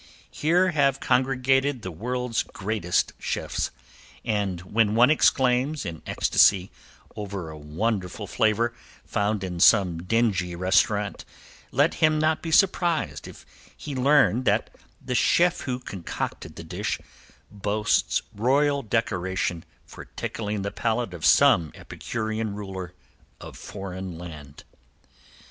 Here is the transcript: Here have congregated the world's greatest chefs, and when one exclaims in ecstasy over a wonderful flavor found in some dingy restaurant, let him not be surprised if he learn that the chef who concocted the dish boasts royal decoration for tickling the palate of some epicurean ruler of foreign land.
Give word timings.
Here 0.31 0.71
have 0.71 0.99
congregated 0.99 1.83
the 1.83 1.91
world's 1.91 2.41
greatest 2.41 3.13
chefs, 3.19 3.69
and 4.25 4.59
when 4.61 4.95
one 4.95 5.11
exclaims 5.11 5.85
in 5.85 6.01
ecstasy 6.07 6.71
over 7.15 7.51
a 7.51 7.57
wonderful 7.59 8.25
flavor 8.25 8.73
found 9.05 9.43
in 9.43 9.59
some 9.59 10.01
dingy 10.01 10.55
restaurant, 10.55 11.23
let 11.71 11.93
him 12.01 12.17
not 12.17 12.41
be 12.41 12.49
surprised 12.49 13.27
if 13.27 13.45
he 13.77 13.93
learn 13.93 14.41
that 14.45 14.71
the 14.99 15.13
chef 15.13 15.61
who 15.61 15.77
concocted 15.77 16.55
the 16.55 16.63
dish 16.63 16.97
boasts 17.51 18.23
royal 18.33 18.81
decoration 18.81 19.63
for 19.85 20.05
tickling 20.05 20.63
the 20.63 20.71
palate 20.71 21.13
of 21.13 21.23
some 21.27 21.71
epicurean 21.75 22.55
ruler 22.55 22.95
of 23.39 23.55
foreign 23.55 24.17
land. 24.17 24.63